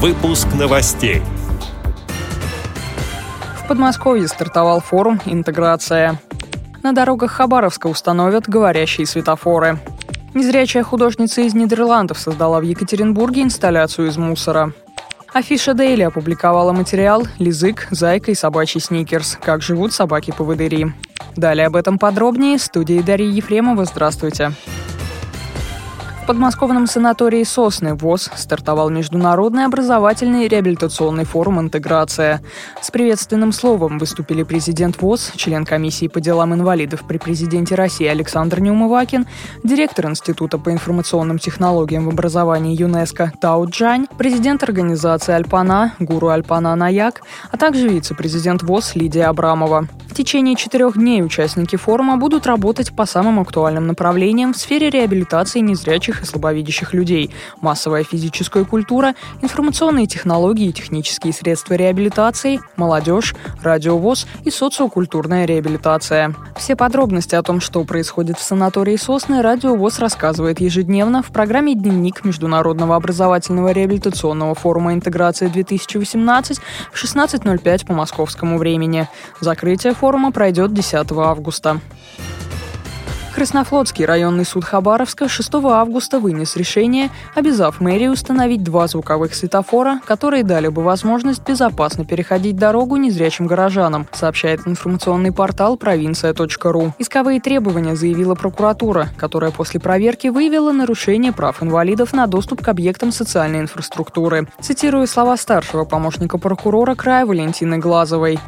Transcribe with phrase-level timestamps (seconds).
[0.00, 1.22] Выпуск новостей.
[3.56, 6.20] В Подмосковье стартовал форум «Интеграция».
[6.84, 9.80] На дорогах Хабаровска установят говорящие светофоры.
[10.34, 14.72] Незрячая художница из Нидерландов создала в Екатеринбурге инсталляцию из мусора.
[15.34, 19.36] Афиша Дейли опубликовала материал «Лизык, зайка и собачий сникерс.
[19.42, 20.92] Как живут собаки-поводыри».
[21.34, 22.58] Далее об этом подробнее.
[22.58, 23.84] В студии Дарья Ефремова.
[23.84, 24.52] Здравствуйте.
[24.52, 24.77] Здравствуйте
[26.28, 32.42] подмосковном санатории «Сосны» ВОЗ стартовал международный образовательный реабилитационный форум «Интеграция».
[32.82, 38.60] С приветственным словом выступили президент ВОЗ, член комиссии по делам инвалидов при президенте России Александр
[38.60, 39.26] Неумывакин,
[39.64, 46.76] директор Института по информационным технологиям в образовании ЮНЕСКо Тао Джань, президент организации «Альпана» Гуру Альпана
[46.76, 49.88] Наяк, а также вице-президент ВОЗ Лидия Абрамова.
[50.10, 55.60] В течение четырех дней участники форума будут работать по самым актуальным направлениям в сфере реабилитации
[55.60, 63.34] незрячих слепых и слабовидящих людей, массовая физическая культура, информационные технологии и технические средства реабилитации, молодежь,
[63.62, 66.34] радиовоз и социокультурная реабилитация.
[66.56, 72.24] Все подробности о том, что происходит в санатории «Сосны», радиовоз рассказывает ежедневно в программе «Дневник
[72.24, 76.60] Международного образовательного реабилитационного форума интеграции-2018»
[76.92, 79.08] в 16.05 по московскому времени.
[79.40, 81.80] Закрытие форума пройдет 10 августа.
[83.38, 90.42] Краснофлотский районный суд Хабаровска 6 августа вынес решение, обязав мэрию установить два звуковых светофора, которые
[90.42, 96.94] дали бы возможность безопасно переходить дорогу незрячим горожанам, сообщает информационный портал провинция.ру.
[96.98, 103.12] Исковые требования заявила прокуратура, которая после проверки выявила нарушение прав инвалидов на доступ к объектам
[103.12, 104.48] социальной инфраструктуры.
[104.60, 108.40] Цитирую слова старшего помощника прокурора края Валентины Глазовой.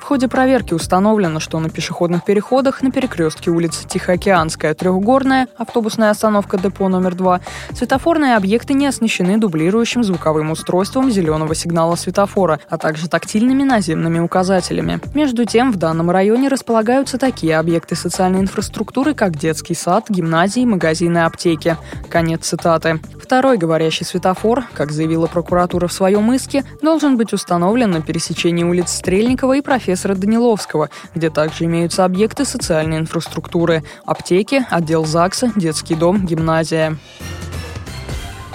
[0.00, 6.10] В ходе проверки установлено, что на пешеходных переходах на перекрестке улицы Тихоокеан Океанская, Трехгорная, автобусная
[6.10, 7.40] остановка депо номер 2,
[7.74, 15.00] светофорные объекты не оснащены дублирующим звуковым устройством зеленого сигнала светофора, а также тактильными наземными указателями.
[15.12, 21.18] Между тем, в данном районе располагаются такие объекты социальной инфраструктуры, как детский сад, гимназии, магазины,
[21.18, 21.76] аптеки.
[22.08, 23.00] Конец цитаты.
[23.20, 28.90] Второй говорящий светофор, как заявила прокуратура в своем иске, должен быть установлен на пересечении улиц
[28.90, 35.94] Стрельникова и профессора Даниловского, где также имеются объекты социальной инфраструктуры, аптеки, библиотеки, отдел ЗАГСа, детский
[35.94, 36.98] дом, гимназия.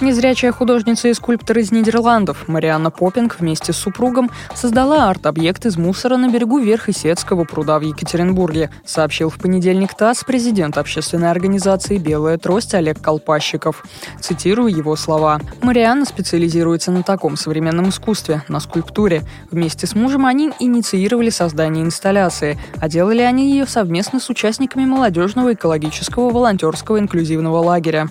[0.00, 6.16] Незрячая художница и скульптор из Нидерландов Марианна Поппинг вместе с супругом создала арт-объект из мусора
[6.16, 12.74] на берегу Верхесецкого пруда в Екатеринбурге, сообщил в понедельник ТАСС президент общественной организации «Белая трость»
[12.74, 13.84] Олег Колпащиков.
[14.20, 15.40] Цитирую его слова.
[15.62, 19.22] «Марианна специализируется на таком современном искусстве, на скульптуре.
[19.52, 25.54] Вместе с мужем они инициировали создание инсталляции, а делали они ее совместно с участниками молодежного
[25.54, 28.08] экологического волонтерского инклюзивного лагеря.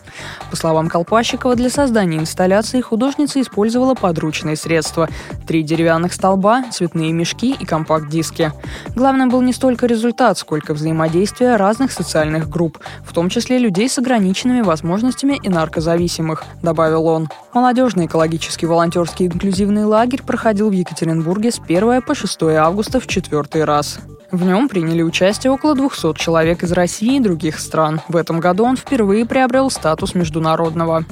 [0.50, 5.10] По словам Колпащикова, для создания инсталляции художница использовала подручные средства–
[5.48, 8.54] три деревянных столба, цветные мешки и компакт-диски.
[8.96, 13.98] Главным был не столько результат, сколько взаимодействие разных социальных групп, в том числе людей с
[13.98, 17.28] ограниченными возможностями и наркозависимых, добавил он.
[17.54, 23.64] Молодежный экологический волонтерский инклюзивный лагерь проходил в Екатеринбурге с 1 по 6 августа в четвертый
[23.64, 24.00] раз.
[24.32, 28.02] В нем приняли участие около 200 человек из России и других стран.
[28.08, 31.06] В этом году он впервые приобрел статус международного.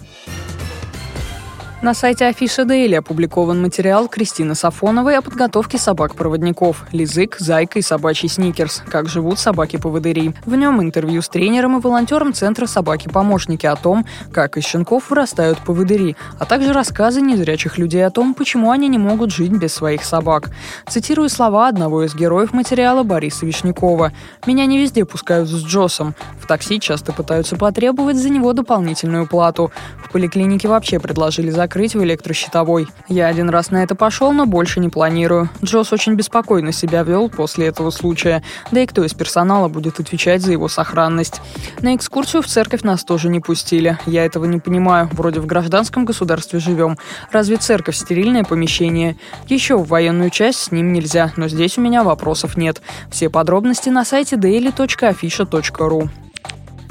[1.81, 8.29] На сайте Афиша Дейли опубликован материал Кристины Сафоновой о подготовке собак-проводников «Лизык, Зайка и собачий
[8.29, 8.83] сникерс.
[8.87, 10.35] Как живут собаки-поводыри».
[10.45, 15.57] В нем интервью с тренером и волонтером Центра «Собаки-помощники» о том, как из щенков вырастают
[15.57, 20.03] поводыри, а также рассказы незрячих людей о том, почему они не могут жить без своих
[20.03, 20.51] собак.
[20.87, 24.11] Цитирую слова одного из героев материала Бориса Вишнякова.
[24.45, 26.13] «Меня не везде пускают с Джосом.
[26.39, 29.71] В такси часто пытаются потребовать за него дополнительную плату.
[29.97, 32.89] В поликлинике вообще предложили заказ закрыть в электрощитовой.
[33.07, 35.49] Я один раз на это пошел, но больше не планирую.
[35.63, 38.43] Джос очень беспокойно себя вел после этого случая.
[38.71, 41.39] Да и кто из персонала будет отвечать за его сохранность?
[41.79, 43.97] На экскурсию в церковь нас тоже не пустили.
[44.05, 45.07] Я этого не понимаю.
[45.13, 46.97] Вроде в гражданском государстве живем.
[47.31, 49.15] Разве церковь стерильное помещение?
[49.47, 52.81] Еще в военную часть с ним нельзя, но здесь у меня вопросов нет.
[53.09, 56.09] Все подробности на сайте daily.afisha.ru.